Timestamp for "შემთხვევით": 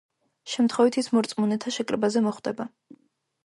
0.53-0.97